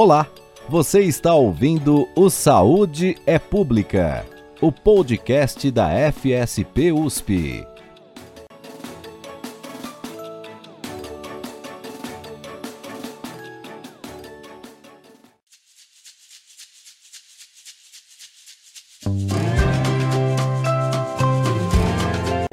[0.00, 0.28] Olá,
[0.68, 4.24] você está ouvindo o Saúde é Pública,
[4.60, 7.66] o podcast da FSP USP.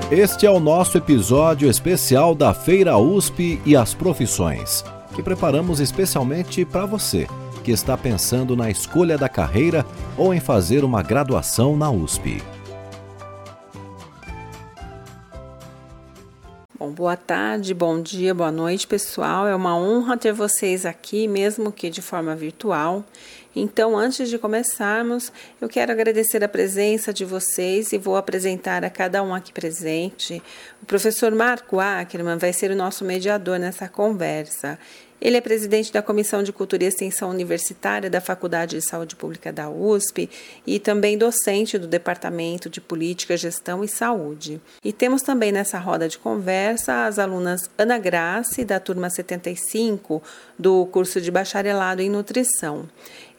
[0.10, 4.84] Este é o nosso episódio especial da Feira USP e as Profissões
[5.16, 7.26] que preparamos especialmente para você
[7.64, 9.84] que está pensando na escolha da carreira
[10.16, 12.44] ou em fazer uma graduação na USP.
[16.78, 19.48] Bom, boa tarde, bom dia, boa noite, pessoal.
[19.48, 23.04] É uma honra ter vocês aqui, mesmo que de forma virtual.
[23.56, 28.90] Então, antes de começarmos, eu quero agradecer a presença de vocês e vou apresentar a
[28.90, 30.44] cada um aqui presente.
[30.84, 34.78] O professor Marco Ackerman vai ser o nosso mediador nessa conversa.
[35.22, 39.52] Ele é presidente da Comissão de Cultura e Extensão Universitária da Faculdade de Saúde Pública
[39.52, 40.30] da USP
[40.68, 44.62] e também docente do Departamento de Política, Gestão e Saúde.
[44.84, 50.22] E temos também nessa roda de conversa as alunas Ana Grace, da turma 75,
[50.60, 52.88] do curso de Bacharelado em Nutrição,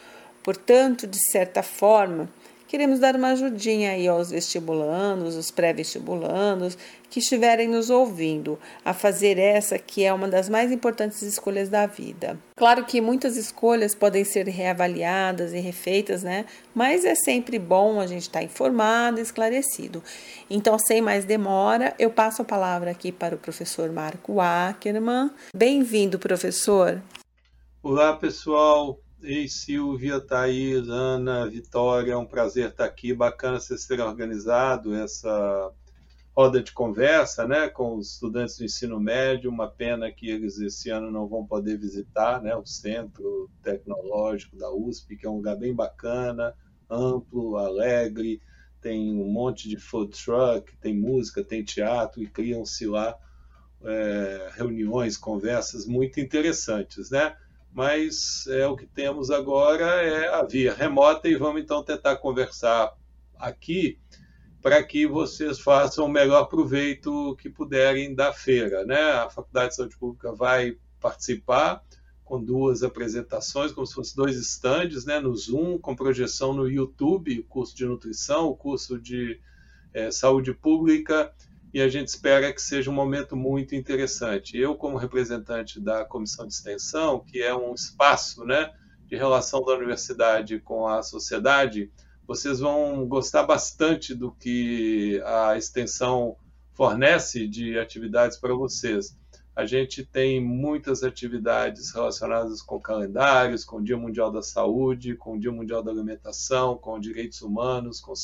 [0.47, 2.29] Portanto, de certa forma,
[2.69, 6.77] queremos dar uma ajudinha aí aos vestibulandos, os pré-vestibulandos
[7.09, 11.85] que estiverem nos ouvindo a fazer essa que é uma das mais importantes escolhas da
[11.85, 12.39] vida.
[12.55, 16.45] Claro que muitas escolhas podem ser reavaliadas e refeitas, né?
[16.73, 20.01] Mas é sempre bom a gente estar informado e esclarecido.
[20.49, 25.29] Então, sem mais demora, eu passo a palavra aqui para o professor Marco Ackerman.
[25.53, 27.01] Bem-vindo, professor.
[27.83, 28.97] Olá, pessoal.
[29.22, 33.13] Ei, Silvia, Thaís, Ana, Vitória, é um prazer estar aqui.
[33.13, 35.72] Bacana vocês terem organizado essa
[36.35, 39.50] roda de conversa né, com os estudantes do ensino médio.
[39.50, 44.72] Uma pena que eles esse ano não vão poder visitar né, o Centro Tecnológico da
[44.72, 46.53] USP, que é um lugar bem bacana,
[46.88, 48.39] amplo, alegre,
[48.79, 53.17] tem um monte de food truck, tem música, tem teatro, e criam-se lá
[53.83, 57.35] é, reuniões, conversas muito interessantes, né?
[57.77, 62.91] Mas é, o que temos agora é a via remota e vamos então tentar conversar
[63.38, 63.99] aqui
[64.63, 68.83] para que vocês façam o melhor proveito que puderem da feira.
[68.83, 68.99] Né?
[68.99, 71.83] A Faculdade de Saúde Pública vai participar
[72.25, 77.41] com duas apresentações, como se fossem dois estandes, né, no Zoom, com projeção no YouTube,
[77.41, 79.39] o curso de nutrição, o curso de
[79.94, 81.31] é, saúde pública
[81.77, 84.57] e a gente espera que seja um momento muito interessante.
[84.57, 88.73] Eu, como representante da Comissão de Extensão, que é um espaço né,
[89.05, 91.91] de relação da universidade com a sociedade,
[92.25, 96.35] vocês vão gostar bastante do que a extensão
[96.73, 99.15] fornece de atividades para vocês.
[99.55, 105.35] A gente tem muitas atividades relacionadas com calendários, com o Dia Mundial da Saúde, com
[105.35, 108.15] o Dia Mundial da Alimentação, com direitos humanos, com,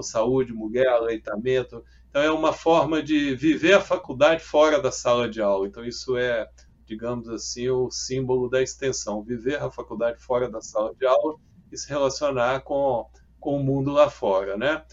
[0.00, 1.84] saúde, mulher, aleitamento.
[2.12, 5.66] Então, é uma forma de viver a faculdade fora da sala de aula.
[5.66, 6.46] Então, isso é,
[6.84, 11.36] digamos assim, o símbolo da extensão: viver a faculdade fora da sala de aula
[11.72, 13.08] e se relacionar com,
[13.40, 14.84] com o mundo lá fora, né?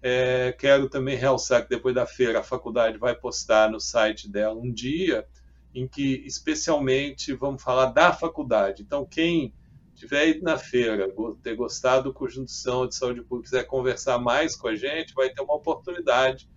[0.00, 4.54] É, quero também realçar que depois da feira a faculdade vai postar no site dela
[4.54, 5.26] um dia
[5.74, 8.84] em que especialmente vamos falar da faculdade.
[8.84, 9.52] Então, quem
[9.96, 14.68] tiver ido na feira, ter gostado do Conjunção de Saúde Pública, quiser conversar mais com
[14.68, 16.48] a gente, vai ter uma oportunidade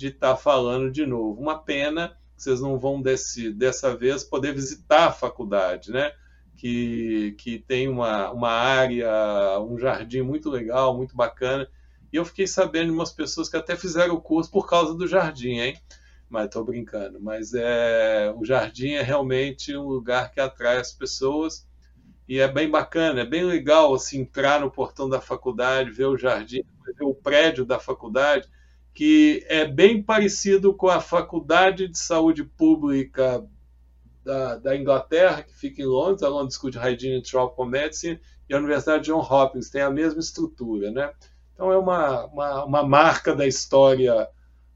[0.00, 1.40] de estar tá falando de novo.
[1.40, 6.10] Uma pena que vocês não vão desse, dessa vez poder visitar a faculdade, né?
[6.56, 11.68] Que, que tem uma, uma área, um jardim muito legal, muito bacana.
[12.10, 15.06] E eu fiquei sabendo de umas pessoas que até fizeram o curso por causa do
[15.06, 15.78] jardim, hein?
[16.30, 17.20] Mas estou brincando.
[17.20, 21.68] Mas é, o jardim é realmente um lugar que atrai as pessoas
[22.26, 26.16] e é bem bacana, é bem legal assim, entrar no portão da faculdade, ver o
[26.16, 26.62] jardim,
[27.02, 28.48] o prédio da faculdade,
[28.92, 33.44] que é bem parecido com a Faculdade de Saúde Pública
[34.24, 38.20] da, da Inglaterra, que fica em Londres, a London School of Hygiene and Tropical Medicine,
[38.48, 40.90] e a Universidade John Hopkins, tem a mesma estrutura.
[40.90, 41.12] Né?
[41.54, 44.28] Então, é uma, uma, uma marca da história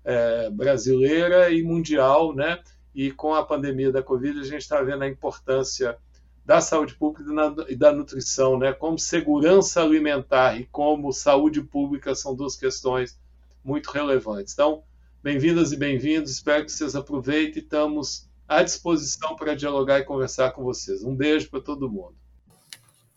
[0.05, 2.61] é, brasileira e mundial, né?
[2.95, 5.99] e com a pandemia da Covid, a gente está vendo a importância
[6.45, 7.33] da saúde pública
[7.69, 8.73] e da nutrição, né?
[8.73, 13.19] como segurança alimentar e como saúde pública são duas questões
[13.65, 14.53] muito relevantes.
[14.53, 14.85] Então,
[15.23, 20.63] bem-vindas e bem-vindos, espero que vocês aproveitem, estamos à disposição para dialogar e conversar com
[20.63, 21.03] vocês.
[21.03, 22.15] Um beijo para todo mundo.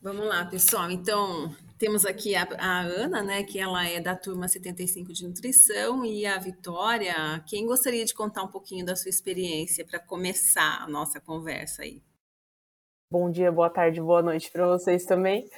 [0.01, 0.89] Vamos lá, pessoal.
[0.89, 6.05] Então, temos aqui a, a, Ana, né, que ela é da turma 75 de nutrição,
[6.05, 7.43] e a Vitória.
[7.45, 12.01] Quem gostaria de contar um pouquinho da sua experiência para começar a nossa conversa aí?
[13.09, 15.49] Bom dia, boa tarde, boa noite para vocês também.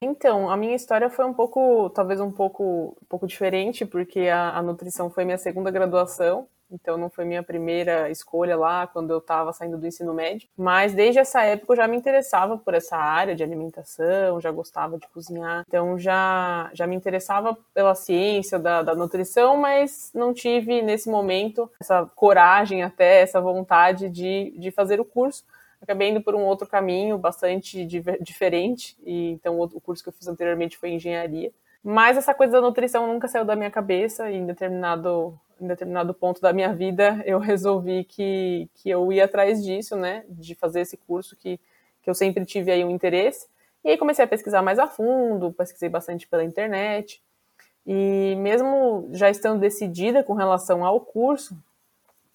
[0.00, 4.56] Então, a minha história foi um pouco, talvez um pouco, um pouco diferente, porque a,
[4.56, 9.18] a nutrição foi minha segunda graduação, então não foi minha primeira escolha lá quando eu
[9.18, 10.48] estava saindo do ensino médio.
[10.56, 14.96] Mas desde essa época eu já me interessava por essa área de alimentação, já gostava
[14.96, 20.80] de cozinhar, então já, já me interessava pela ciência da, da nutrição, mas não tive
[20.80, 25.44] nesse momento essa coragem até, essa vontade de, de fazer o curso
[25.86, 27.84] acabei indo por um outro caminho bastante
[28.20, 31.52] diferente, e então o curso que eu fiz anteriormente foi engenharia.
[31.82, 36.12] Mas essa coisa da nutrição nunca saiu da minha cabeça, e em determinado, em determinado
[36.12, 40.80] ponto da minha vida eu resolvi que, que eu ia atrás disso, né, de fazer
[40.80, 41.60] esse curso que,
[42.02, 43.46] que eu sempre tive aí um interesse.
[43.84, 47.22] E aí comecei a pesquisar mais a fundo, pesquisei bastante pela internet,
[47.86, 51.56] e mesmo já estando decidida com relação ao curso,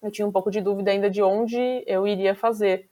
[0.02, 2.88] eu tinha um pouco de dúvida ainda de onde eu iria fazer.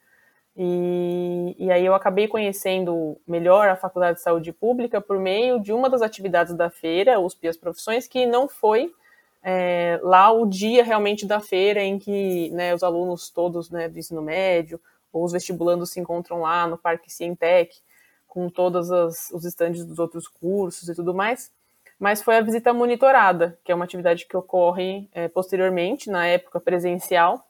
[0.56, 5.72] E, e, aí eu acabei conhecendo melhor a Faculdade de Saúde Pública por meio de
[5.72, 8.92] uma das atividades da feira, USP as Profissões, que não foi
[9.42, 13.98] é, lá o dia realmente da feira em que né, os alunos todos né, do
[13.98, 14.80] ensino médio
[15.12, 17.78] ou os vestibulandos se encontram lá no Parque Cientec,
[18.28, 21.50] com todos os estandes dos outros cursos e tudo mais,
[21.98, 26.60] mas foi a visita monitorada, que é uma atividade que ocorre é, posteriormente, na época
[26.60, 27.44] presencial,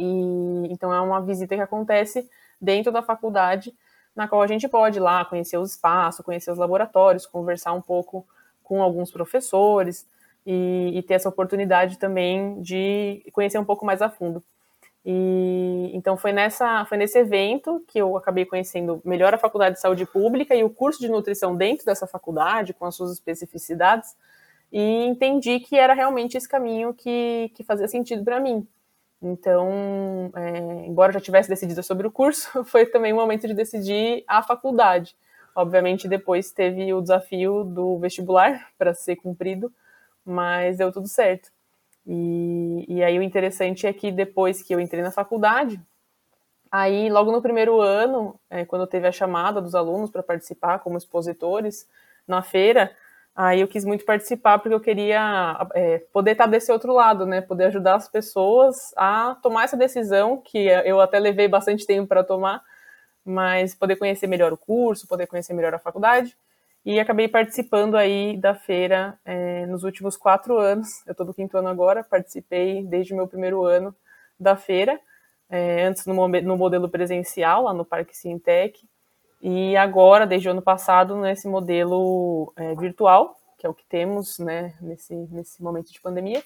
[0.00, 2.28] e então é uma visita que acontece
[2.60, 3.74] dentro da faculdade,
[4.14, 7.80] na qual a gente pode ir lá conhecer os espaços, conhecer os laboratórios, conversar um
[7.80, 8.26] pouco
[8.62, 10.06] com alguns professores
[10.46, 14.42] e, e ter essa oportunidade também de conhecer um pouco mais a fundo.
[15.04, 19.80] E então foi nessa foi nesse evento que eu acabei conhecendo melhor a Faculdade de
[19.80, 24.14] Saúde Pública e o curso de nutrição dentro dessa faculdade com as suas especificidades
[24.72, 28.66] e entendi que era realmente esse caminho que, que fazia sentido para mim.
[29.22, 33.54] Então, é, embora eu já tivesse decidido sobre o curso, foi também o momento de
[33.54, 35.14] decidir a faculdade.
[35.54, 39.72] Obviamente, depois teve o desafio do vestibular para ser cumprido,
[40.24, 41.50] mas deu tudo certo.
[42.06, 45.80] E, e aí o interessante é que depois que eu entrei na faculdade,
[46.70, 50.96] aí logo no primeiro ano, é, quando teve a chamada dos alunos para participar como
[50.96, 51.86] expositores
[52.26, 52.96] na feira,
[53.34, 57.40] Aí eu quis muito participar porque eu queria é, poder estar desse outro lado, né?
[57.40, 62.24] Poder ajudar as pessoas a tomar essa decisão que eu até levei bastante tempo para
[62.24, 62.62] tomar,
[63.24, 66.36] mas poder conhecer melhor o curso, poder conhecer melhor a faculdade.
[66.84, 71.06] E acabei participando aí da feira é, nos últimos quatro anos.
[71.06, 73.94] Eu estou no quinto ano agora, participei desde o meu primeiro ano
[74.38, 74.98] da feira,
[75.48, 78.80] é, antes no, no modelo presencial, lá no Parque Cientec,
[79.40, 84.38] e agora, desde o ano passado, nesse modelo é, virtual, que é o que temos
[84.38, 86.42] né, nesse, nesse momento de pandemia,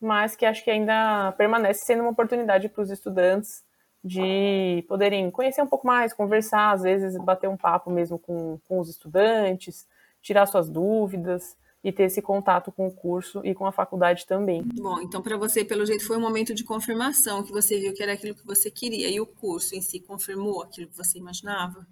[0.00, 3.62] mas que acho que ainda permanece sendo uma oportunidade para os estudantes
[4.04, 8.80] de poderem conhecer um pouco mais, conversar, às vezes bater um papo mesmo com, com
[8.80, 9.86] os estudantes,
[10.20, 14.62] tirar suas dúvidas e ter esse contato com o curso e com a faculdade também.
[14.74, 18.02] Bom, então para você, pelo jeito, foi um momento de confirmação que você viu que
[18.02, 21.86] era aquilo que você queria e o curso em si confirmou aquilo que você imaginava?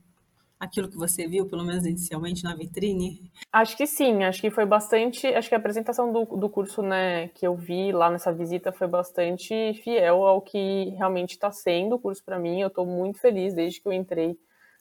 [0.60, 3.32] Aquilo que você viu, pelo menos inicialmente, na vitrine?
[3.50, 5.26] Acho que sim, acho que foi bastante.
[5.26, 8.86] Acho que a apresentação do, do curso né, que eu vi lá nessa visita foi
[8.86, 12.60] bastante fiel ao que realmente está sendo o curso para mim.
[12.60, 14.38] Eu estou muito feliz desde que eu entrei.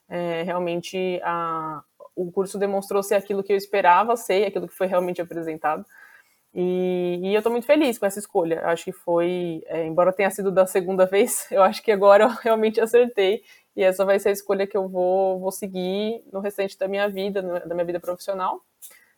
[0.09, 1.81] É, realmente a,
[2.15, 5.85] o curso demonstrou ser aquilo que eu esperava ser, aquilo que foi realmente apresentado.
[6.53, 8.65] E, e eu estou muito feliz com essa escolha.
[8.65, 12.29] Acho que foi, é, embora tenha sido da segunda vez, eu acho que agora eu
[12.29, 13.43] realmente acertei
[13.79, 17.07] e essa vai ser a escolha que eu vou, vou seguir no restante da minha
[17.07, 18.61] vida, da minha vida profissional.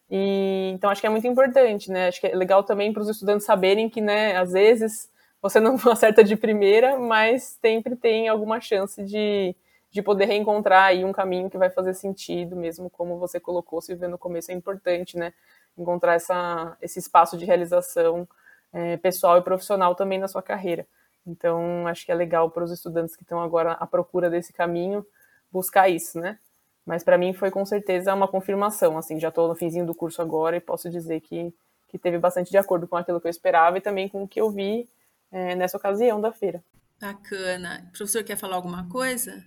[0.07, 2.09] E, então acho que é muito importante, né?
[2.09, 5.09] Acho que é legal também para os estudantes saberem que, né, às vezes
[5.41, 9.55] você não acerta de primeira, mas sempre tem alguma chance de,
[9.89, 13.95] de poder reencontrar aí um caminho que vai fazer sentido, mesmo como você colocou, se
[13.95, 15.33] ver no começo é importante, né?
[15.75, 18.27] encontrar essa, esse espaço de realização
[18.71, 20.85] é, pessoal e profissional também na sua carreira.
[21.25, 25.05] Então, acho que é legal para os estudantes que estão agora à procura desse caminho
[25.51, 26.39] buscar isso, né?
[26.85, 30.21] Mas para mim foi com certeza uma confirmação, assim, já estou no finzinho do curso
[30.21, 31.53] agora e posso dizer que,
[31.87, 34.41] que teve bastante de acordo com aquilo que eu esperava e também com o que
[34.41, 34.89] eu vi
[35.31, 36.63] é, nessa ocasião da feira.
[36.99, 37.87] Bacana.
[37.89, 39.43] O professor quer falar alguma coisa?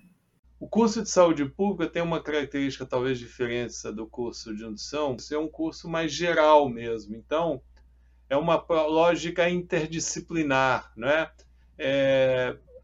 [0.58, 5.36] O curso de saúde pública tem uma característica talvez diferença do curso de nutrição, ser
[5.36, 7.14] um curso mais geral mesmo.
[7.14, 7.60] Então,
[8.30, 11.22] é uma lógica interdisciplinar, né?
[11.22, 11.43] É,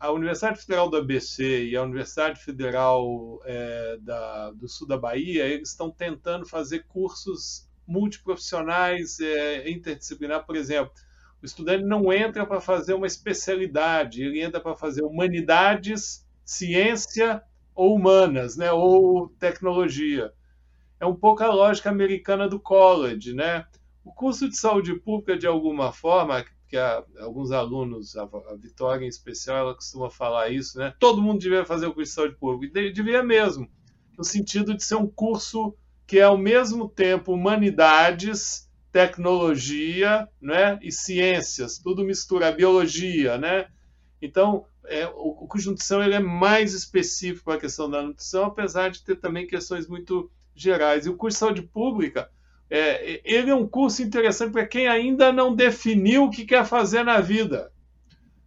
[0.00, 5.46] a Universidade Federal do ABC e a Universidade Federal é, da, do Sul da Bahia,
[5.46, 10.92] eles estão tentando fazer cursos multiprofissionais, é, interdisciplinar, por exemplo.
[11.42, 17.42] O estudante não entra para fazer uma especialidade, ele entra para fazer humanidades, ciência
[17.74, 20.32] ou humanas, né, ou tecnologia.
[20.98, 23.64] É um pouco a lógica americana do college, né?
[24.04, 26.76] O curso de saúde pública, de alguma forma, que
[27.18, 30.94] alguns alunos, a, Vitória em especial, ela costuma falar isso, né?
[31.00, 33.68] Todo mundo devia fazer o curso de saúde pública, devia mesmo,
[34.16, 35.74] no sentido de ser um curso
[36.06, 43.66] que é ao mesmo tempo humanidades, tecnologia, né, e ciências, tudo mistura, biologia, né?
[44.22, 48.90] Então, é, o, curso de nutrição ele é mais específico a questão da nutrição, apesar
[48.90, 51.06] de ter também questões muito gerais.
[51.06, 52.30] E o curso de saúde pública
[52.70, 57.02] é, ele é um curso interessante para quem ainda não definiu o que quer fazer
[57.02, 57.72] na vida.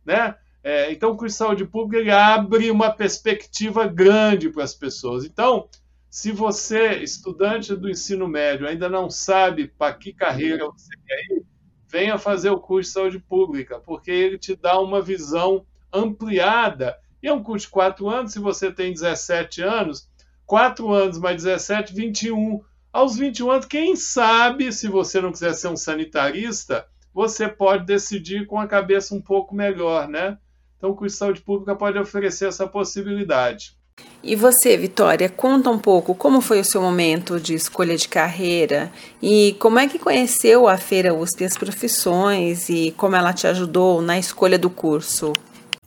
[0.05, 0.35] Né?
[0.63, 5.25] É, então, o curso de saúde pública abre uma perspectiva grande para as pessoas.
[5.25, 5.67] Então,
[6.09, 11.43] se você, estudante do ensino médio, ainda não sabe para que carreira você quer ir,
[11.89, 16.97] venha fazer o curso de saúde pública, porque ele te dá uma visão ampliada.
[17.21, 20.09] E é um curso de quatro anos, se você tem 17 anos,
[20.45, 22.61] quatro anos mais 17, 21
[22.93, 28.45] aos 21 anos, quem sabe, se você não quiser ser um sanitarista, você pode decidir
[28.45, 30.37] com a cabeça um pouco melhor, né?
[30.77, 33.75] Então, o curso de saúde pública pode oferecer essa possibilidade.
[34.21, 38.91] E você, Vitória, conta um pouco como foi o seu momento de escolha de carreira
[39.21, 44.01] e como é que conheceu a Feira USP as profissões e como ela te ajudou
[44.01, 45.33] na escolha do curso.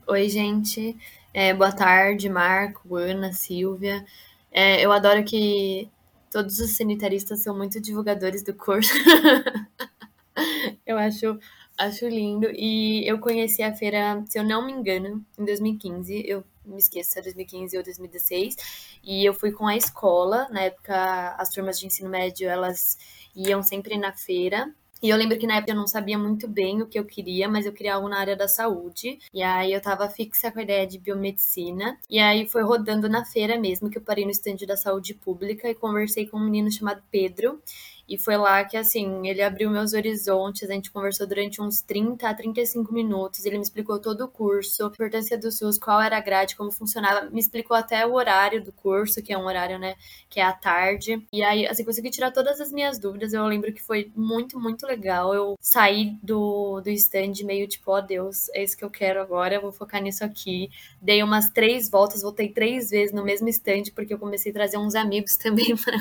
[0.06, 0.96] Oi, gente.
[1.34, 4.04] É, boa tarde, Marco, Ana, Silvia.
[4.52, 5.88] É, eu adoro que
[6.30, 8.92] Todos os sanitaristas são muito divulgadores do curso.
[10.84, 11.38] eu acho,
[11.78, 12.48] acho lindo.
[12.52, 16.24] E eu conheci a feira, se eu não me engano, em 2015.
[16.26, 18.56] Eu me esqueço se é 2015 ou 2016.
[19.02, 20.48] E eu fui com a escola.
[20.50, 22.98] Na época, as turmas de ensino médio, elas
[23.34, 24.72] iam sempre na feira.
[25.02, 27.48] E eu lembro que na época eu não sabia muito bem o que eu queria,
[27.48, 29.18] mas eu queria algo na área da saúde.
[29.32, 31.98] E aí eu tava fixa com a ideia de biomedicina.
[32.08, 35.68] E aí foi rodando na feira mesmo que eu parei no estande da saúde pública
[35.68, 37.60] e conversei com um menino chamado Pedro.
[38.08, 42.28] E foi lá que, assim, ele abriu meus horizontes, a gente conversou durante uns 30
[42.28, 46.16] a 35 minutos, ele me explicou todo o curso, a importância do SUS, qual era
[46.16, 49.78] a grade, como funcionava, me explicou até o horário do curso, que é um horário,
[49.78, 49.96] né,
[50.30, 51.20] que é à tarde.
[51.32, 54.86] E aí, assim, consegui tirar todas as minhas dúvidas, eu lembro que foi muito, muito
[54.86, 55.34] legal.
[55.34, 59.20] Eu saí do, do stand meio tipo, ó oh, Deus, é isso que eu quero
[59.20, 60.70] agora, eu vou focar nisso aqui.
[61.02, 64.76] Dei umas três voltas, voltei três vezes no mesmo stand, porque eu comecei a trazer
[64.78, 65.98] uns amigos também para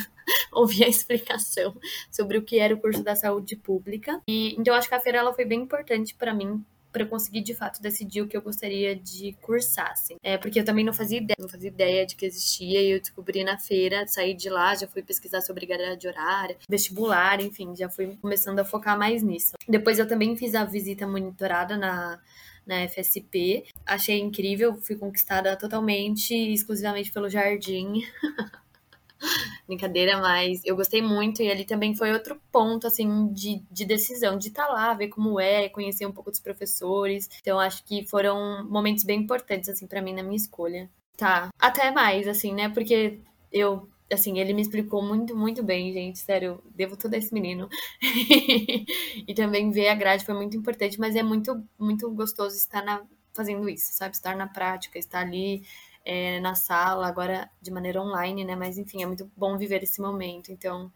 [0.52, 1.76] ouvir a explicação
[2.12, 4.22] sobre o que era o curso da saúde pública.
[4.28, 6.64] E então acho que a feira ela foi bem importante para mim
[6.96, 10.16] para conseguir de fato decidir o que eu gostaria de cursar, assim.
[10.24, 13.02] É, porque eu também não fazia ideia, não fazia ideia de que existia e eu
[13.02, 17.90] descobri na feira, saí de lá, já fui pesquisar sobre grade horária, vestibular, enfim, já
[17.90, 19.56] fui começando a focar mais nisso.
[19.68, 22.18] Depois eu também fiz a visita monitorada na
[22.66, 23.66] na FSP.
[23.86, 28.02] Achei incrível, fui conquistada totalmente, exclusivamente pelo jardim.
[29.68, 34.38] Brincadeira, mas eu gostei muito e ali também foi outro ponto, assim, de, de decisão,
[34.38, 37.30] de estar tá lá, ver como é, conhecer um pouco dos professores.
[37.42, 40.90] Então, acho que foram momentos bem importantes, assim, para mim na minha escolha.
[41.18, 42.70] Tá, até mais, assim, né?
[42.70, 43.20] Porque
[43.52, 46.20] eu assim, ele me explicou muito, muito bem, gente.
[46.20, 47.68] Sério, devo tudo a esse menino.
[49.28, 53.02] e também ver a grade foi muito importante, mas é muito, muito gostoso estar na,
[53.34, 54.16] fazendo isso, sabe?
[54.16, 55.64] Estar na prática, estar ali
[56.06, 58.56] é, na sala, agora de maneira online, né?
[58.56, 60.52] Mas enfim, é muito bom viver esse momento.
[60.52, 60.92] Então,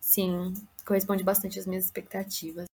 [0.00, 0.52] sim,
[0.84, 2.66] corresponde bastante às minhas expectativas.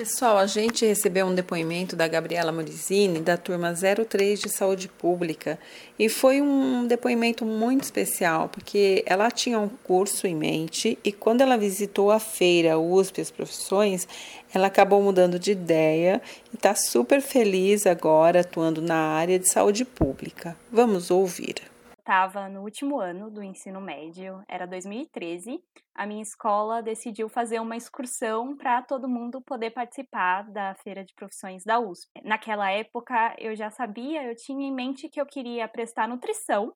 [0.00, 5.58] Pessoal, a gente recebeu um depoimento da Gabriela Morizini, da turma 03 de Saúde Pública,
[5.98, 11.42] e foi um depoimento muito especial, porque ela tinha um curso em mente e quando
[11.42, 14.08] ela visitou a feira USP as profissões,
[14.54, 19.84] ela acabou mudando de ideia e está super feliz agora atuando na área de saúde
[19.84, 20.56] pública.
[20.72, 21.69] Vamos ouvir.
[22.10, 25.62] Estava no último ano do ensino médio, era 2013.
[25.94, 31.14] A minha escola decidiu fazer uma excursão para todo mundo poder participar da Feira de
[31.14, 32.10] Profissões da USP.
[32.24, 36.74] Naquela época, eu já sabia, eu tinha em mente que eu queria prestar nutrição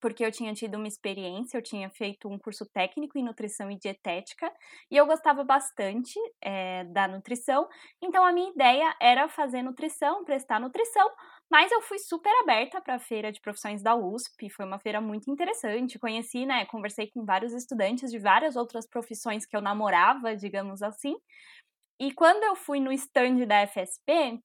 [0.00, 3.76] porque eu tinha tido uma experiência, eu tinha feito um curso técnico em nutrição e
[3.76, 4.52] dietética
[4.90, 7.66] e eu gostava bastante é, da nutrição,
[8.00, 11.08] então a minha ideia era fazer nutrição, prestar nutrição,
[11.50, 15.00] mas eu fui super aberta para a feira de profissões da USP, foi uma feira
[15.00, 20.36] muito interessante, conheci, né, conversei com vários estudantes de várias outras profissões que eu namorava,
[20.36, 21.16] digamos assim,
[22.00, 24.40] e quando eu fui no stand da FSP,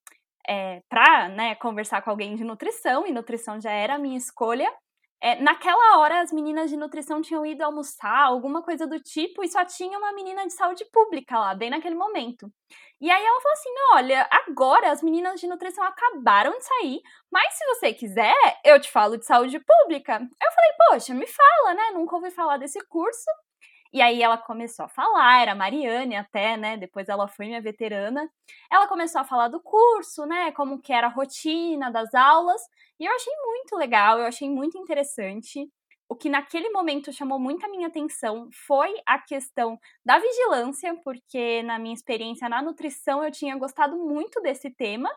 [0.47, 4.71] é, para né, conversar com alguém de nutrição, e nutrição já era a minha escolha,
[5.21, 9.47] é, naquela hora, as meninas de nutrição tinham ido almoçar, alguma coisa do tipo, e
[9.47, 12.51] só tinha uma menina de saúde pública lá, bem naquele momento.
[12.99, 17.01] E aí ela falou assim: olha, agora as meninas de nutrição acabaram de sair,
[17.31, 18.35] mas se você quiser,
[18.65, 20.13] eu te falo de saúde pública.
[20.13, 21.91] Eu falei, poxa, me fala, né?
[21.93, 23.29] Nunca ouvi falar desse curso.
[23.93, 26.77] E aí ela começou a falar, era Mariane até, né?
[26.77, 28.29] Depois ela foi minha veterana.
[28.71, 30.51] Ela começou a falar do curso, né?
[30.53, 32.61] Como que era a rotina das aulas.
[32.99, 35.69] E eu achei muito legal, eu achei muito interessante.
[36.07, 41.63] O que naquele momento chamou muito a minha atenção foi a questão da vigilância, porque
[41.63, 45.09] na minha experiência na nutrição eu tinha gostado muito desse tema.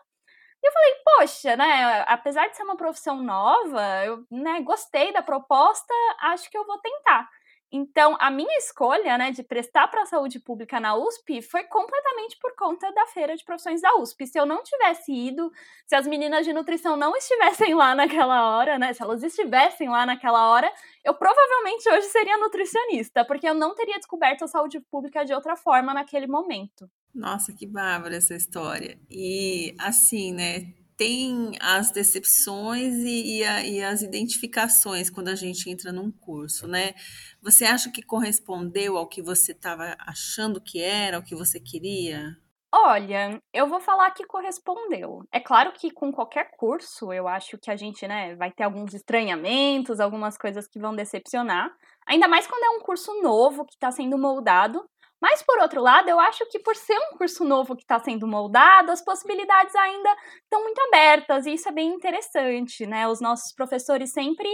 [0.63, 5.21] E eu falei, poxa, né, apesar de ser uma profissão nova, eu né, gostei da
[5.21, 7.29] proposta, acho que eu vou tentar.
[7.77, 12.37] Então, a minha escolha, né, de prestar para a saúde pública na USP foi completamente
[12.39, 14.25] por conta da feira de profissões da USP.
[14.25, 15.51] Se eu não tivesse ido,
[15.85, 20.05] se as meninas de nutrição não estivessem lá naquela hora, né, se elas estivessem lá
[20.05, 20.71] naquela hora,
[21.03, 25.57] eu provavelmente hoje seria nutricionista, porque eu não teria descoberto a saúde pública de outra
[25.57, 26.89] forma naquele momento.
[27.13, 28.97] Nossa, que bárbara essa história.
[29.11, 35.69] E assim, né, tem as decepções e, e, a, e, as identificações quando a gente
[35.69, 36.93] entra num curso, né?
[37.41, 42.35] Você acha que correspondeu ao que você estava achando que era, ao que você queria?
[42.73, 45.21] Olha, eu vou falar que correspondeu.
[45.31, 48.93] É claro que com qualquer curso, eu acho que a gente, né, vai ter alguns
[48.93, 51.71] estranhamentos, algumas coisas que vão decepcionar.
[52.05, 54.83] Ainda mais quando é um curso novo que está sendo moldado
[55.21, 58.27] mas, por outro lado, eu acho que por ser um curso novo que está sendo
[58.27, 63.07] moldado, as possibilidades ainda estão muito abertas, e isso é bem interessante, né?
[63.07, 64.47] Os nossos professores sempre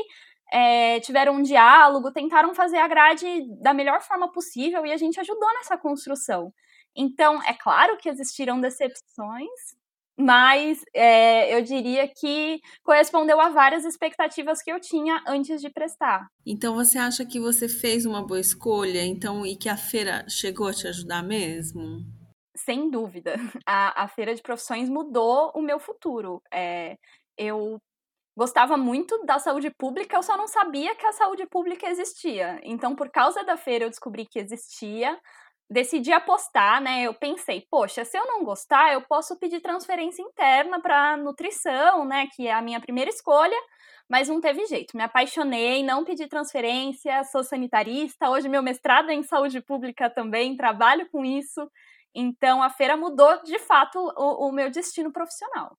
[0.51, 3.25] é, tiveram um diálogo, tentaram fazer a grade
[3.61, 6.53] da melhor forma possível e a gente ajudou nessa construção.
[6.95, 9.49] Então, é claro que existiram decepções,
[10.21, 16.27] mas é, eu diria que correspondeu a várias expectativas que eu tinha antes de prestar.
[16.45, 20.67] Então você acha que você fez uma boa escolha, então e que a feira chegou
[20.67, 22.05] a te ajudar mesmo?
[22.55, 23.35] Sem dúvida,
[23.67, 26.41] a, a feira de profissões mudou o meu futuro.
[26.53, 26.95] É,
[27.37, 27.79] eu
[28.37, 32.59] gostava muito da saúde pública, eu só não sabia que a saúde pública existia.
[32.63, 35.19] Então, por causa da feira, eu descobri que existia
[35.71, 37.03] decidi apostar, né?
[37.03, 42.27] Eu pensei, poxa, se eu não gostar, eu posso pedir transferência interna para nutrição, né?
[42.35, 43.55] Que é a minha primeira escolha,
[44.09, 44.97] mas não teve jeito.
[44.97, 48.29] Me apaixonei, não pedi transferência, sou sanitarista.
[48.29, 51.65] Hoje meu mestrado é em saúde pública também, trabalho com isso.
[52.13, 55.77] Então a feira mudou de fato o, o meu destino profissional.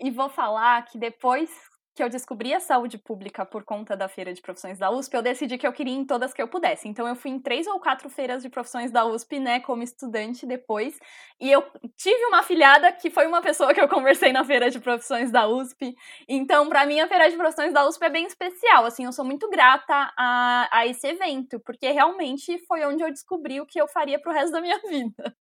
[0.00, 1.50] E vou falar que depois
[1.94, 5.22] que eu descobri a saúde pública por conta da feira de profissões da USP, eu
[5.22, 6.88] decidi que eu queria ir em todas que eu pudesse.
[6.88, 10.46] Então eu fui em três ou quatro feiras de profissões da USP, né, como estudante
[10.46, 10.98] depois.
[11.40, 11.62] E eu
[11.96, 15.46] tive uma afilhada que foi uma pessoa que eu conversei na feira de profissões da
[15.46, 15.94] USP.
[16.28, 18.86] Então, para mim, a feira de profissões da USP é bem especial.
[18.86, 23.60] Assim, eu sou muito grata a, a esse evento, porque realmente foi onde eu descobri
[23.60, 25.36] o que eu faria pro resto da minha vida.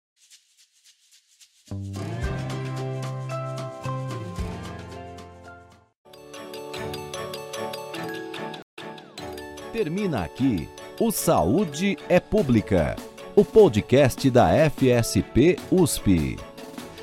[9.81, 10.69] Termina aqui
[11.01, 12.97] o Saúde é Pública,
[13.35, 16.39] o podcast da FSP USP.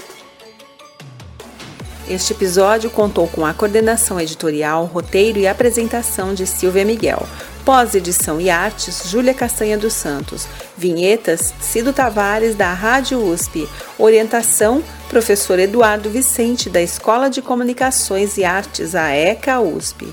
[2.08, 7.26] Este episódio contou com a coordenação editorial, roteiro e apresentação de Silvia Miguel.
[7.64, 10.48] Pós-edição e artes, Júlia Castanha dos Santos.
[10.76, 13.68] Vinhetas, Cido Tavares, da Rádio USP.
[13.96, 20.12] Orientação, professor Eduardo Vicente, da Escola de Comunicações e Artes, a ECA USP.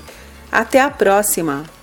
[0.52, 1.79] Até a próxima!